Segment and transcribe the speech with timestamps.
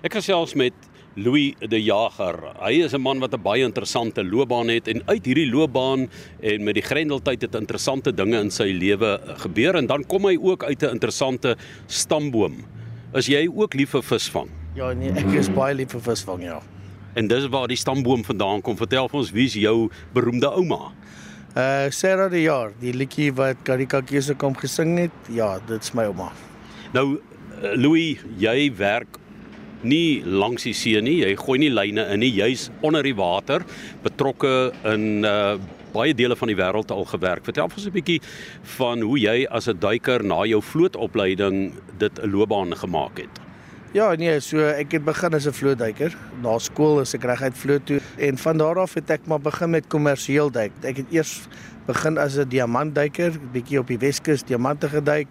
[0.00, 0.72] Ek gesels met
[1.20, 2.38] Louis De Jager.
[2.56, 6.08] Hy is 'n man wat 'n baie interessante loopbaan het en uit hierdie loopbaan
[6.40, 10.38] en met die Grendeltyd het interessante dinge in sy lewe gebeur en dan kom hy
[10.40, 12.64] ook uit 'n interessante stamboom.
[13.12, 14.48] Is jy ook lief vir visvang?
[14.74, 16.62] Ja nee, ek is baie lief vir visvang, ja.
[17.14, 18.76] En dis waar die stamboom vandaan kom.
[18.76, 20.92] Vertel vir ons wie's jou beroemde ouma?
[21.54, 25.10] Uh Sarah die jaar, die liedjie wat Karika Keuse kom gesing het.
[25.28, 26.32] Ja, dit's my ouma.
[26.92, 27.20] Nou
[27.62, 29.18] eh, Louis, jy werk
[29.82, 31.20] nie langs die see nie.
[31.24, 32.32] Jy gooi nie lyne in nie.
[32.32, 33.64] Jy's onder die water,
[34.02, 35.58] betrokke in uh
[35.90, 37.42] baie dele van die wêreld al gewerk.
[37.44, 38.20] Vertel ons 'n bietjie
[38.78, 43.40] van hoe jy as 'n duiker na jou vlootopleiding dit 'n loopbaan gemaak het.
[43.92, 46.14] Ja, nee, so ek het begin as 'n vlootduiker.
[46.42, 49.70] Na skool is ek reguit vloot toe en van daar af het ek maar begin
[49.70, 50.72] met kommersieel duik.
[50.82, 51.48] Ek het eers
[51.86, 55.28] begin as 'n diamantduiker, bietjie op die Weskus diamante geduik.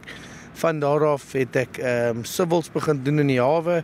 [0.54, 3.84] Van daar af het ek ehm um, civils begin doen in die hawe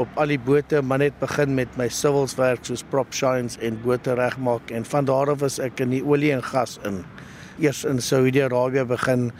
[0.00, 3.78] op al die bote, maar net begin met my civils werk soos prop shines en
[3.84, 7.02] bote regmaak en van daar af was ek in die olie en gas in.
[7.60, 9.30] Eers in Saudi-Arabië begin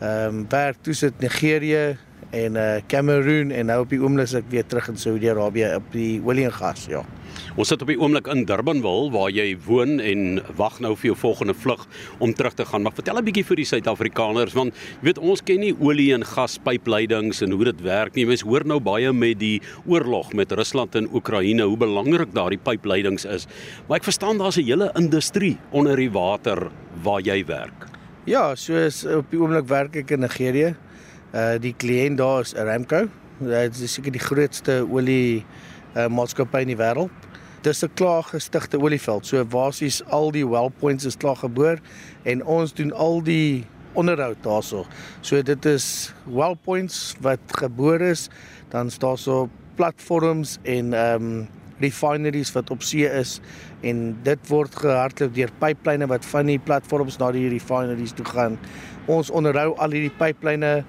[0.00, 1.98] ehm um, werk toe sit Nigerië
[2.30, 6.22] en uh Cameroen en nou op die oomblik ek weer terug in Saudi-Arabië op die
[6.24, 7.04] olie en gas, ja.
[7.56, 11.16] Ons sit op die oomblik in Durbanville waar jy woon en wag nou vir jou
[11.22, 11.86] volgende vlug
[12.18, 12.82] om terug te gaan.
[12.82, 16.24] Maar vertel 'n bietjie vir die Suid-Afrikaners want jy weet ons ken nie olie en
[16.24, 18.26] gaspypleidings en hoe dit werk nie.
[18.26, 23.24] Mense hoor nou baie met die oorlog met Rusland en Oekraïne hoe belangrik daardie pypleidings
[23.24, 23.46] is.
[23.88, 26.70] Maar ek verstaan daar's 'n hele industrie onder die water
[27.02, 27.86] waar jy werk.
[28.26, 30.76] Ja, soos op die oomblik werk ek in Nigerië.
[31.32, 33.08] Uh die kliënt daar is Aramco.
[33.38, 35.44] Dit is seker die grootste olie
[35.96, 37.10] uh, maatskappy in die wêreld.
[37.62, 39.26] Dis 'n klaar gestigte olieveld.
[39.26, 41.78] So basies al die well points is klaar geboor
[42.22, 44.86] en ons doen al die onderhoud daarso.
[45.20, 48.28] So dit is well points wat geboor is,
[48.68, 51.48] dan staan so platforms en ehm um,
[51.80, 53.38] refineries wat op see is
[53.80, 58.58] en dit word gehardloop deur pyplyne wat van die platforms na die refineries toe gaan.
[59.08, 60.84] Ons onderhou al hierdie pyplyne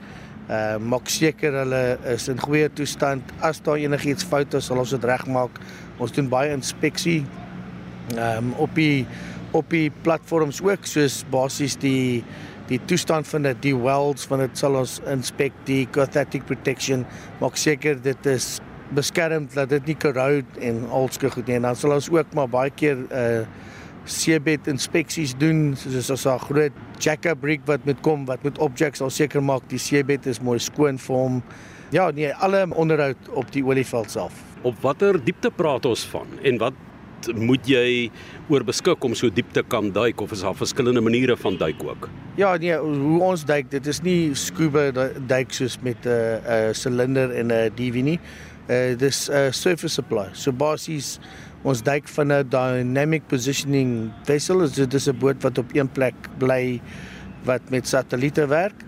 [0.51, 3.23] uh maak seker hulle is in goeie toestand.
[3.39, 5.62] As daar enigiets fout is, sal ons dit regmaak.
[6.01, 7.22] Ons doen baie inspeksie
[8.19, 9.06] um op die
[9.56, 12.23] op die platforms ook soos basies die
[12.72, 17.03] die toestand van dit, die welds van dit sal ons inspek, die cathetic protection,
[17.41, 18.62] maak seker dit is
[18.95, 21.57] beskermd dat dit nie corrode en alske goed nie.
[21.59, 23.44] En dan sal ons ook maar baie keer uh
[24.06, 29.01] seebed inspeksies doen soos as 'n groot jack-up rig wat moet kom wat moet objects
[29.01, 31.44] al seker maak die seebed is mooi skoon vir hom.
[31.91, 34.34] Ja, nee, alle onderhoud op die olieveld self.
[34.62, 36.73] Op watter diepte praat ons van en wat
[37.35, 38.09] moet jy
[38.50, 41.83] oor beskik om so diep te kan duik of is daar verskillende maniere van duik
[41.83, 42.09] ook?
[42.39, 44.89] Ja, nee, hoe ons duik, dit is nie scuba
[45.28, 48.19] duik soos met 'n uh, 'n uh, silinder en 'n uh, DV nie.
[48.69, 50.29] Uh dis 'n uh, surface supply.
[50.33, 51.19] So basies
[51.64, 55.90] ons duik van 'n dynamic positioning vessel, so dit is 'n boot wat op een
[55.90, 56.82] plek bly
[57.44, 58.84] wat met satelliete werk.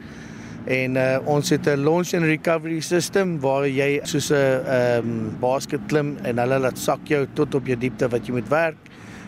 [0.66, 5.38] En uh, ons het 'n launch and recovery system waar jy soos 'n ehm um,
[5.40, 8.78] basket klim en hulle laat sak jou tot op jou diepte wat jy moet werk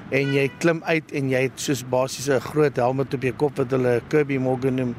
[0.10, 3.58] en jy klim uit en jy het soos basies 'n groot helm op jou kop
[3.58, 4.96] wat hulle Kirby Morgan noem.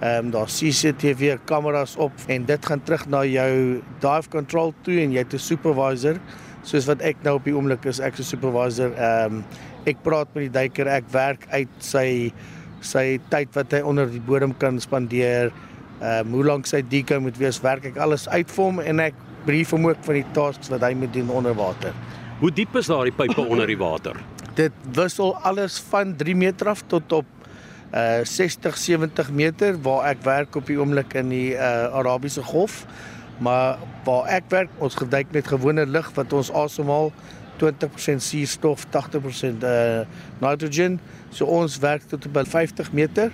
[0.00, 5.00] Ehm um, daar CCTV kameras op en dit gaan terug na jou dive control toe
[5.00, 6.20] en jy het 'n supervisor
[6.68, 8.92] soos wat ek nou op die oomblik is ek se supervisor.
[8.96, 9.44] Ehm um,
[9.88, 12.08] ek praat met die duiker, ek werk uit sy
[12.84, 15.48] sy tyd wat hy onder die bodem kan spandeer
[15.98, 19.00] ehm um, hoe lank sy deco moet wees, werk ek alles uit vir hom en
[19.08, 21.96] ek brief hom ook van die tasks wat hy moet doen onder water.
[22.38, 24.18] Hoe diep is daardie pype onder die water?
[24.60, 27.34] Dit wissel alles van 3 meter af tot op
[27.88, 32.82] uh 60 70 meter waar ek werk op die oomblik in die uh Arabiese Golf.
[33.38, 37.12] Maar waar ek werk, ons geduik met gewone lug wat ons asemhaal
[37.58, 40.04] 20% suurstof, 80% uh
[40.40, 41.00] nitrogen.
[41.30, 43.32] So ons werk tot op 50 meter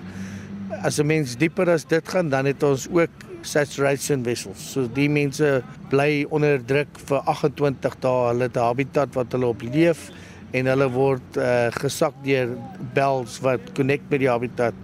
[0.83, 3.11] as 'n mens dieper as dit gaan, dan het ons ook
[3.41, 4.73] saturation vessels.
[4.73, 8.29] So die mense bly onder druk vir 28 dae.
[8.29, 10.11] Hulle het 'n habitat wat hulle op leef
[10.53, 12.57] en hulle word uh, gesak deur
[12.95, 14.75] bells wat connect met die habitat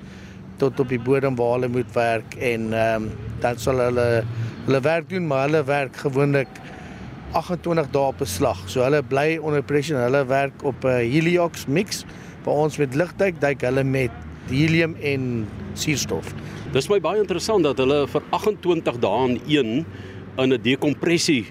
[0.59, 4.25] tot op die bodem waar hulle moet werk en ehm um, dan sal hulle
[4.67, 6.49] hulle werk doen, maar hulle werk gewoonlik
[7.33, 8.59] 28 dae op 'n slag.
[8.67, 12.05] So hulle bly onder pressure hulle werk op 'n heliox mix.
[12.45, 14.11] Waar ons met ligduik duik hulle met
[14.49, 16.35] helium en suurstof.
[16.73, 19.87] Dis my baie interessant dat hulle vir 28 dae in een
[20.37, 21.47] in 'n dekompressie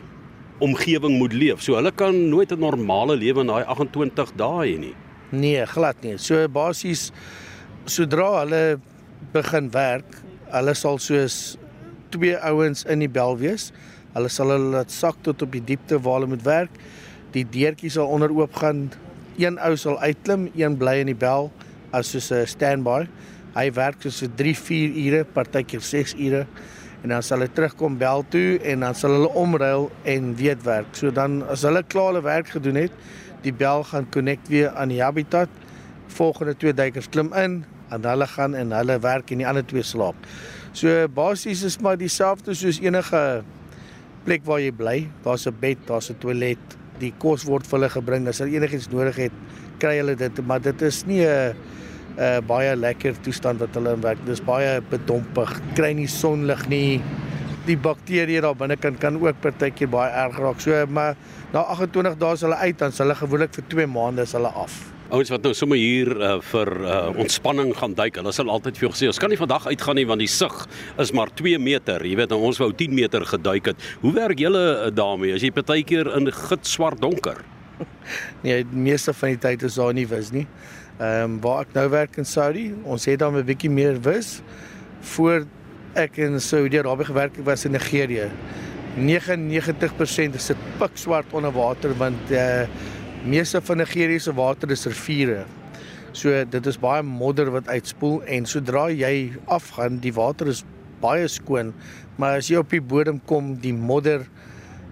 [0.60, 1.62] omgewing moet leef.
[1.62, 4.96] So hulle kan nooit 'n normale lewe in daai 28 dae hê nie.
[5.32, 6.18] Nee, glad nie.
[6.18, 7.12] So basies
[7.86, 8.80] sodra hulle
[9.32, 10.22] begin werk,
[10.52, 11.58] hulle sal soos
[12.10, 13.72] twee ouens in die bel wees
[14.16, 16.78] Hulle sal hulle laat sak tot op die diepte waar hulle moet werk.
[17.36, 18.88] Die deurtjie sal onder oop gaan.
[19.40, 21.52] Een ou sal uitklim, een bly in die bel
[21.96, 23.06] as soos 'n standby.
[23.56, 26.48] Hy werk so vir 3-4 ure, partykeer 6 ure
[27.04, 30.88] en dan sal hy terugkom bel toe en dan sal hulle omruil en weer werk.
[30.92, 32.92] So dan as hulle klaar hulle werk gedoen het,
[33.42, 35.50] die bel gaan connect weer aan die habitat.
[36.08, 39.84] Volgende twee duikers klim in en hulle gaan en hulle werk en die ander twee
[39.84, 40.16] slaap.
[40.74, 43.44] So basies is maar dieselfde soos enige
[44.26, 45.08] plek waar jy bly.
[45.24, 48.90] Daar's 'n bed, daar's 'n toilet, die kos word vir hulle gebring as hulle enigiets
[48.92, 49.32] nodig het,
[49.80, 51.56] kry hulle dit, maar dit is nie 'n
[52.18, 54.20] 'n baie lekker toestand wat hulle in werk.
[54.26, 55.62] Dis baie bedompig.
[55.76, 57.02] Kry nie sonlig nie.
[57.66, 60.60] Die bakterieë daar binne kan kan ook partykeer baie erg raak.
[60.60, 61.16] So maar
[61.54, 64.48] na 28 dae is hulle uit dan s' hulle gewoonlik vir 2 maande is hulle
[64.48, 64.99] af.
[65.10, 68.86] Ouens wat nou sommer hier uh, vir uh, ontspanning gaan duik, hulle sal altyd vir
[68.86, 70.68] jou gesê, ons kan nie vandag uitgaan nie want die sug
[71.02, 72.04] is maar 2 meter.
[72.06, 73.88] Jy weet, nou, ons wou 10 meter geduik het.
[74.04, 75.34] Hoe werk julle uh, daarmee?
[75.34, 77.42] As jy partykeer in gitswart donker?
[78.44, 80.46] Nee, die meeste van die tyd is daar nie wis nie.
[81.00, 84.42] Ehm um, waar ek nou werk in Saudi, ons het dan 'n bietjie meer wis
[85.16, 85.46] voor
[85.96, 88.30] ek in Saudi-Arabië gewerk het was in Nigerië.
[88.98, 92.68] 99% is dit pikswart onder water want uh
[93.26, 95.44] meeste van Nigerië se water is riviere.
[96.16, 100.64] So dit is baie modder wat uitspoel en sodra jy afgaan, die water is
[101.04, 101.74] baie skoon,
[102.20, 104.26] maar as jy op die bodem kom, die modder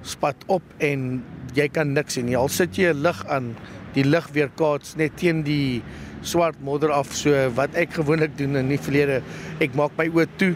[0.08, 1.24] spat op en
[1.58, 2.38] jy kan niks sien nie.
[2.38, 3.56] Al sit jy 'n lig aan,
[3.96, 5.82] die lig weer kaats net teen die
[6.22, 7.14] swart modder af.
[7.14, 9.22] So wat ek gewoonlik doen in die verlede,
[9.60, 10.56] ek maak my oë toe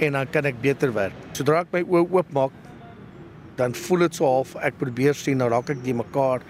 [0.00, 1.12] en dan kan ek beter werk.
[1.32, 2.52] Sodra ek my oë oop maak,
[3.56, 6.40] dan voel dit so half ek probeer sien, dan raak ek die mekaar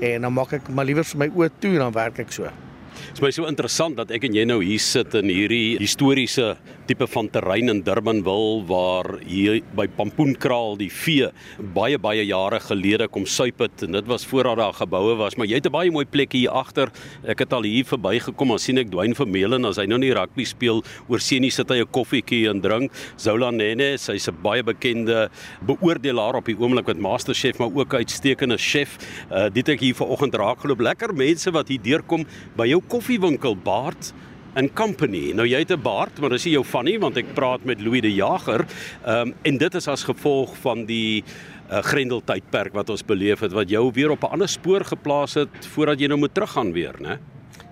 [0.00, 2.50] en dan maak ek maar liewer vir my oë toe en dan werk ek so.
[2.96, 6.56] Dit is my so interessant dat ek en jy nou hier sit in hierdie historiese
[6.86, 11.30] tipe van terrein in Durbanville waar hier by Pampoenkraal die vee
[11.74, 15.46] baie baie jare gelede kom suip het en dit was voordat daar geboue was maar
[15.46, 16.92] jy het 'n baie mooi plek hier agter
[17.24, 20.44] ek het al hier verbygekom en sien ek Dwyn Vermeulen as hy nou nie rugby
[20.44, 22.92] speel oor seenie sit hy 'n koffietjie en drink.
[23.16, 25.28] Zola Nene sy's 'n baie bekende
[25.66, 28.98] beoordelaar op die oomblik met Masterchef maar ook uitstekende chef.
[29.30, 32.26] Uh, dit ek hier vanoggend raakgeloop lekker mense wat hier deurkom
[32.56, 34.12] by jou koffiewinkel Baard
[34.56, 35.32] in company.
[35.36, 37.80] Nou jy het 'n baard, maar dis nie jou van nie want ek praat met
[37.80, 38.64] Louis de Jager.
[39.04, 41.24] Ehm um, en dit is as gevolg van die
[41.70, 45.34] uh, Grendel tydperk wat ons beleef het wat jou weer op 'n ander spoor geplaas
[45.34, 47.18] het voordat jy nou moet teruggaan weer, né?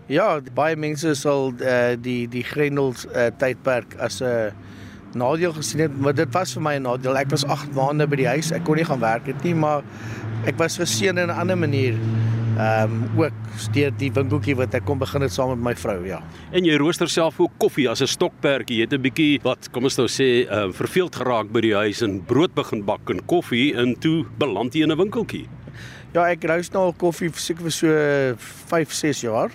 [0.07, 4.53] Ja, baie mense sal uh, die die Grendel uh, tydperk as 'n uh,
[5.15, 7.17] nadeel gesien het, maar dit was vir my 'n nadeel.
[7.17, 8.53] Ek was 8 maande by die huis.
[8.53, 9.83] Ek kon nie gaan werk het nie, maar
[10.45, 11.95] ek was geseën in 'n ander manier
[12.55, 15.97] ehm um, ook steur die winkeltjie wat ek kom begin het saam met my vrou,
[16.07, 16.21] ja.
[16.53, 18.77] En jy rooster self ook koffie as 'n stokperdjie.
[18.77, 21.75] Jy het 'n bietjie wat kom ons nou sê, ehm uh, verveeld geraak by die
[21.75, 25.49] huis en brood begin bak en koffie en toe beland jy in 'n winkeltjie.
[26.15, 27.89] Ja, ek rooster nou al koffie seker vir so
[28.39, 29.51] 5, 6 jaar.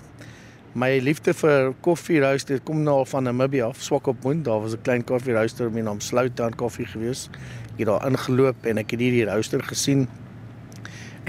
[0.73, 4.45] My liefde vir koffie rooster kom nou al van Namibia af, Swakopmund.
[4.45, 7.29] Daar was 'n klein koffie rooster met naam Sloutown Koffie gewees.
[7.73, 10.07] Ek het daar ingeloop en ek het hierdie rooster gesien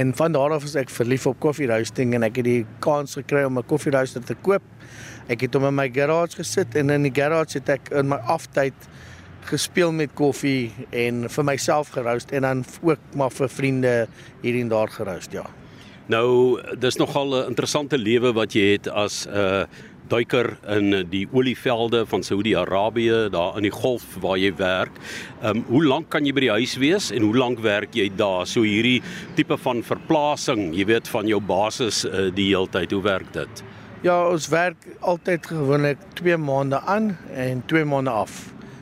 [0.00, 3.18] En van daar af is ek verlief op koffie roasting en ek het die kans
[3.18, 4.62] gekry om 'n koffie roaster te koop.
[5.28, 8.16] Ek het hom in my garage gesit en in die garage het ek in my
[8.16, 8.88] aftyd
[9.50, 14.08] gespeel met koffie en vir myself geroost en dan ook maar vir vriende
[14.40, 15.44] hier en daar geroost, ja.
[16.06, 19.64] Nou, dis nogal 'n interessante lewe wat jy het as 'n uh,
[20.10, 24.98] duiker in die olievelde van Saudi-Arabië daar in die golf waar jy werk.
[25.40, 28.08] Ehm um, hoe lank kan jy by die huis wees en hoe lank werk jy
[28.16, 28.46] daar?
[28.46, 29.00] So hierdie
[29.38, 32.92] tipe van verplasing, jy weet van jou basis uh, die heeltyd.
[32.92, 33.64] Hoe werk dit?
[34.02, 38.38] Ja, ons werk altyd gewoonlik 2 maande aan en 2 maande af.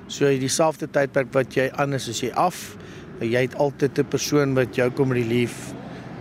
[0.07, 2.77] So jy dieselfde tydperk wat jy aan is as jy af.
[3.21, 5.75] Jy het altyd 'n persoon wat jou kom relief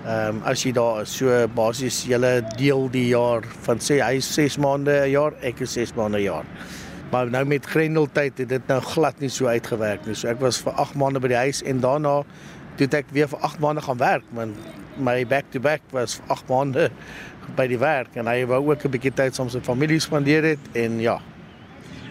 [0.07, 4.21] Ehm um, as jy daar is, so basies julle deel die jaar van sê hy
[4.23, 6.45] 6 maande 'n jaar, ek is 6 maande 'n jaar.
[7.11, 10.15] Maar nou met Grendeltyd het dit nou glad nie so uitgewerk nie.
[10.15, 12.23] So ek was vir 8 maande by die huis en daarna
[12.77, 14.55] het ek weer vir 8 maande gaan werk, want
[14.97, 16.89] my back to back was 8 maande
[17.57, 20.43] by die werk en hy wou ook 'n bietjie tyd saam met sy familie spandeer
[20.43, 21.19] het en ja,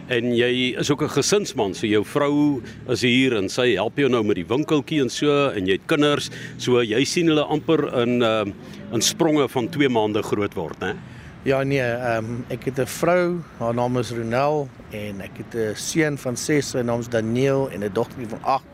[0.09, 4.09] en jy is ook 'n gesinsman, so jou vrou is hier en sy help jou
[4.09, 8.03] nou met die winkeltjie en so en jy het kinders, so jy sien hulle amper
[8.03, 8.45] in uh
[8.93, 10.95] in spronge van 2 maande groot word, né?
[11.43, 15.55] Ja nee, ehm um, ek het 'n vrou, haar naam is Ronel en ek het
[15.55, 18.65] 'n seun van 6, sy naam is Daniel en 'n dogtertjie van 8,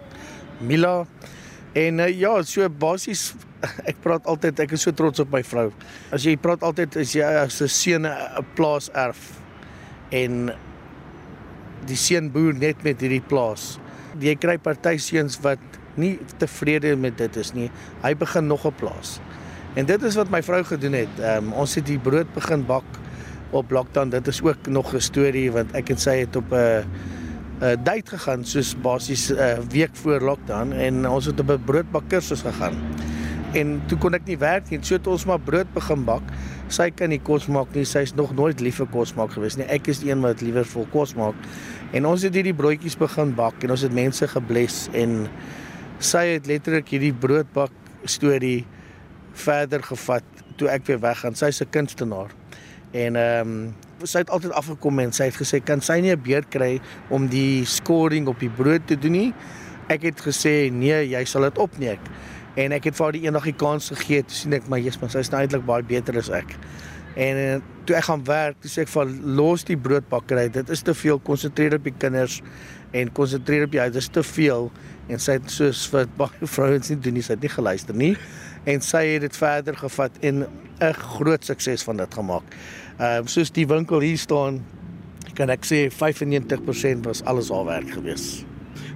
[0.60, 1.06] Mila.
[1.72, 3.34] En uh, ja, so basies
[3.90, 5.70] ek praat altyd ek is so trots op my vrou.
[6.10, 9.40] As jy praat altyd as jy as 'n seun 'n plaas erf
[10.10, 10.52] en
[11.86, 13.78] die seun boer net met hierdie plaas.
[14.20, 15.60] Jy kry party seuns wat
[15.96, 17.70] nie tevrede met dit is nie.
[18.02, 19.20] Hy begin nog 'n plaas.
[19.74, 21.08] En dit is wat my vrou gedoen het.
[21.18, 22.84] Um, ons het die brood begin bak
[23.50, 24.08] op lockdown.
[24.08, 26.84] Dit is ook nog 'n storie want ek en sy het op 'n
[27.62, 31.64] 'n date gegaan soos basies 'n uh, week voor lockdown en ons het op 'n
[31.64, 32.74] broodbakkursus gegaan.
[33.52, 34.78] En toe kon ek nie werk nie.
[34.80, 36.22] So het ons maar brood begin bak.
[36.72, 37.84] Sy kan nie kos maak nie.
[37.84, 39.66] Sy's nog nooit lief vir kos maak gewees nie.
[39.68, 41.34] Ek is die een wat liewer vol kos maak.
[41.92, 45.26] En ons het hierdie broodjies begin bak en ons het mense gebless en
[46.00, 47.74] sy het letterlik hierdie broodbak
[48.08, 48.64] storie
[49.36, 50.24] verder gevat
[50.56, 51.36] toe ek weer weggaan.
[51.36, 52.30] Sy's 'n kunstenaar.
[52.92, 56.22] En ehm um, sy het altyd afgekom en sy het gesê kan sy nie 'n
[56.22, 59.34] beurt kry om die scoring op die brood te doen nie.
[59.88, 62.00] Ek het gesê nee, jy sal dit opneek.
[62.56, 65.00] En ek het vir haar die eendag die kans gegee te sien ek maar jy's
[65.00, 66.56] maar sy's nou eintlik baie beter as ek.
[67.14, 70.46] En uh, toe ek gaan werk, toe sê ek vir los die broodbakkery.
[70.54, 72.40] Dit is te veel konsentreer op die kinders
[72.96, 73.92] en konsentreer op huis.
[73.92, 74.70] Dit is te veel
[75.12, 78.14] en sy het soos vir baie vrouens nie doen nie, sy het nie geluister nie
[78.70, 80.44] en sy het dit verder gevat en
[80.82, 82.46] 'n groot sukses van dit gemaak.
[82.98, 84.62] Ehm uh, soos die winkel hier staan,
[85.34, 88.44] kan ek sê 95% was alles al werk gewees.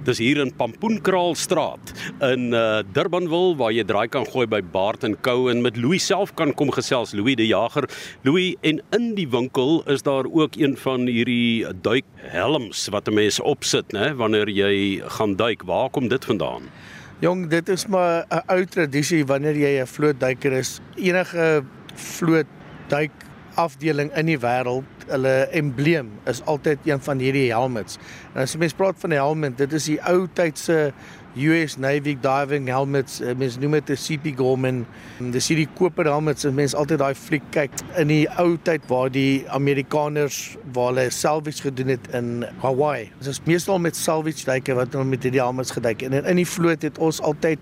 [0.07, 1.89] Dis hier in Pampoenkraalstraat
[2.23, 5.99] in uh, Durbanville waar jy draai kan gooi by Baart en Co en met Louis
[5.99, 7.89] self kan kom gesels Louis die Jager.
[8.23, 13.41] Louis en in die winkel is daar ook een van hierdie duikhelms wat 'n mens
[13.43, 15.67] opsit, né, wanneer jy gaan duik.
[15.67, 16.71] Waar kom dit vandaan?
[17.19, 20.79] Jong, dit is maar 'n ou tradisie wanneer jy 'n vlootduiker is.
[20.95, 21.63] Enige
[21.95, 23.11] vlootduik
[23.57, 27.97] afdeling in die wêreld, hulle embleem is altyd een van hierdie helmets.
[28.33, 30.91] En as jy mens praat van die helmet, dit is die ou tydse
[31.37, 33.19] US Navy diving helmets.
[33.21, 34.85] Eh, mens noem dit 'n CP Gorman.
[35.31, 36.45] Dis hierdie koper helmets.
[36.45, 41.61] Mens altyd daai fliek kyk in die ou tyd waar die Amerikaners waar hulle salvage
[41.61, 43.11] gedoen het in Hawaii.
[43.19, 46.47] Dit is meestal met salvage duike wat hulle met hierdie helmets geduik en in die
[46.47, 47.59] vloot het ons altyd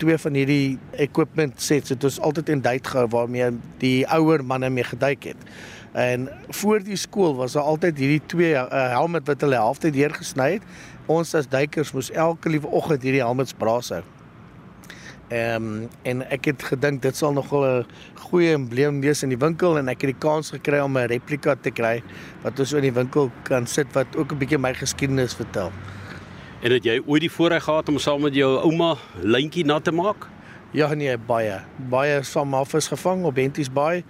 [0.00, 3.50] twee van hierdie equipment sets het ons altyd in duik gehou waarmee
[3.82, 5.50] die ouer manne mee geduik het.
[5.92, 6.28] En
[6.60, 10.56] voor die skool was daar altyd hierdie twee uh, helmet wat hulle halfte deur gesny
[10.58, 10.66] het
[11.10, 14.02] ons as duikers moes elke liewe oggend hierdie helmets braas hou.
[15.30, 17.86] Ehm um, en ek het gedink dit sal nogal 'n
[18.30, 21.54] goeie embleem wees in die winkel en ek het die kans gekry om 'n replika
[21.54, 22.02] te kry
[22.42, 25.70] wat ons in die winkel kan sit wat ook 'n bietjie my geskiedenis vertel.
[26.60, 28.90] En het jy ooit die voorreg gehad om saam met jou ouma
[29.24, 30.26] lyntjie na te maak?
[30.76, 31.54] Ja nee, baie.
[31.88, 34.02] Baie saam af is gevang op Benties Bay.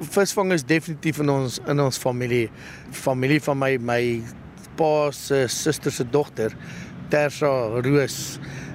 [0.00, 2.48] Visvang is definitief in ons in ons familie.
[2.90, 4.00] Familie van my my
[4.74, 6.56] pa se suster se dogter
[7.08, 7.52] Tersa
[7.86, 8.18] Roos.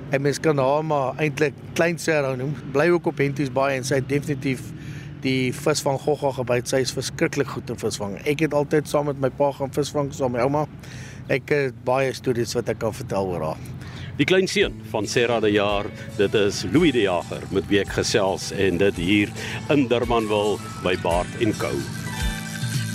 [0.10, 2.56] En mens kan haar maar eintlik klein Sarah noem.
[2.72, 4.64] Bly ook op Henties Bay en sy definitief
[5.22, 6.72] die visvang gogga gebyt.
[6.72, 8.16] Sy is verskriklik goed in visvang.
[8.24, 10.66] Ek het altyd saam met my pa gaan visvang saam met my ouma.
[11.34, 13.64] Ek het baie stories wat ek kan vertel oor haar.
[14.18, 15.86] Die klein seun van Sarah de Jaar,
[16.18, 19.34] dit is Louis de Jager met wie ek gesels en dit hier
[19.70, 21.74] in Durbanville by Baard en Co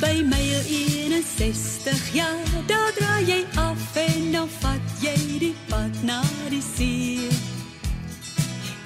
[0.03, 6.19] by my 61 jaar daar draai jy af en dan vat jy die pad na
[6.51, 7.29] die see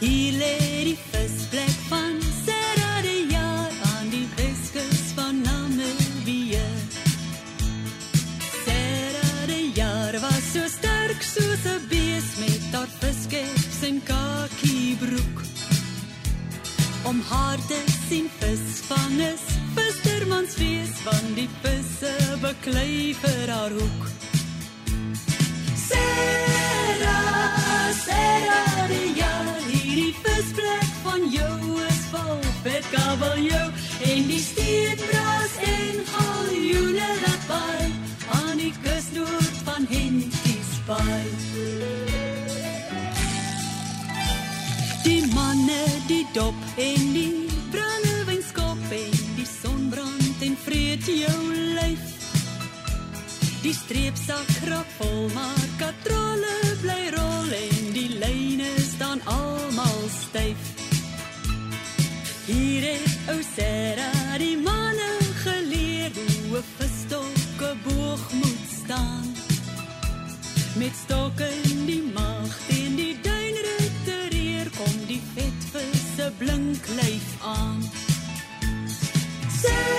[0.03, 0.59] hier lê
[0.91, 2.06] die visplek van
[11.37, 15.37] soos 'n bees met haar viskeps en kakiebroek
[17.11, 19.45] om haar te sien visvang is
[19.77, 24.03] vissermans fees van die visse beklei vir haar hoek.
[25.89, 29.35] Sarah, Sarah, die ja,
[29.69, 31.59] hierdie visplek van jou
[31.91, 33.69] is vol vet kabeljou.
[34.13, 37.79] En die steenbras en galjoene laat by
[38.41, 40.36] aan die kus noord van Henties
[40.87, 41.27] Bay.
[45.05, 47.47] Die manne, die dop en die
[51.27, 51.43] jou
[51.75, 52.07] lyf.
[53.63, 60.73] Die streepsak krap vol maar katrale bly rol en die lyne staan almal styf.
[62.47, 64.76] Hier is ou Sarah die manne
[70.77, 77.81] Met stokke in die mag in die duinrittereer kom die vetvisse blink lyf aan.
[79.57, 79.96] steenbras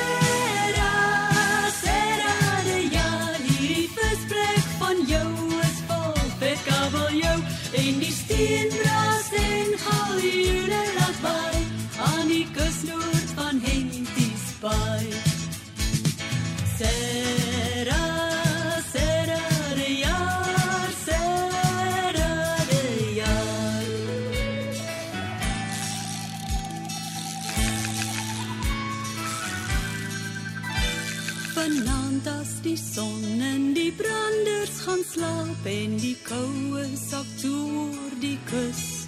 [31.71, 39.07] as die son en die branders gaan slaap en die koue sak toe die kus.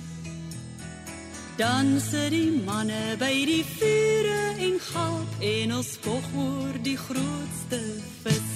[1.57, 7.79] Dan sit die manne by die vure en gaap en ons spog oor die grootste
[8.23, 8.51] vis.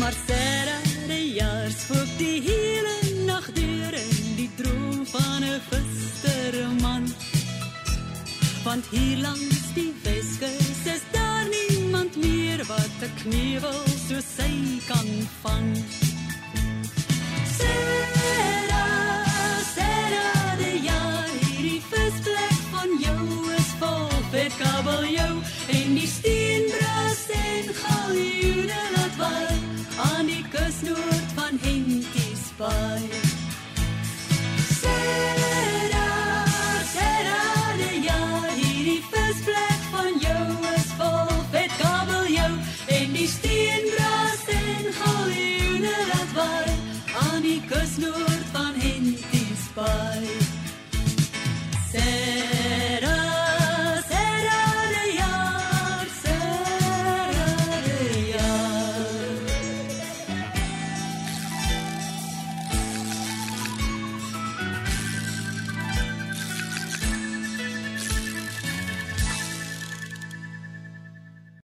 [0.00, 0.14] Maar
[1.08, 7.04] die jaars voor die hele nag deur in die droom van 'n visserman.
[8.64, 10.31] Want hier langs die Weskus
[13.20, 15.08] knievel so sy kan
[15.42, 16.11] vang.